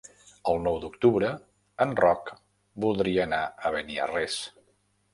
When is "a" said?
3.71-3.77